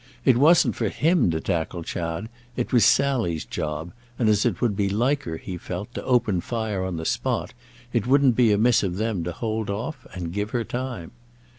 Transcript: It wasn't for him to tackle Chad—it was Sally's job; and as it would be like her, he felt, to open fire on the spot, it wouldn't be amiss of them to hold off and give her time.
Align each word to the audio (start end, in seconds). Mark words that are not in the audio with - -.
It 0.25 0.35
wasn't 0.37 0.75
for 0.75 0.89
him 0.89 1.29
to 1.29 1.39
tackle 1.39 1.83
Chad—it 1.83 2.73
was 2.73 2.83
Sally's 2.83 3.45
job; 3.45 3.91
and 4.17 4.29
as 4.29 4.47
it 4.47 4.59
would 4.59 4.75
be 4.75 4.89
like 4.89 5.25
her, 5.25 5.37
he 5.37 5.57
felt, 5.57 5.93
to 5.93 6.03
open 6.03 6.41
fire 6.41 6.83
on 6.83 6.95
the 6.97 7.05
spot, 7.05 7.53
it 7.93 8.07
wouldn't 8.07 8.35
be 8.35 8.51
amiss 8.51 8.81
of 8.81 8.95
them 8.97 9.23
to 9.25 9.31
hold 9.31 9.69
off 9.69 10.07
and 10.15 10.33
give 10.33 10.49
her 10.57 10.63
time. 10.63 11.11